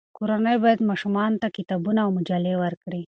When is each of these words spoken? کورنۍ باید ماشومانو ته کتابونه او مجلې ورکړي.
کورنۍ 0.17 0.57
باید 0.63 0.85
ماشومانو 0.89 1.39
ته 1.41 1.47
کتابونه 1.57 1.99
او 2.03 2.09
مجلې 2.17 2.53
ورکړي. 2.63 3.01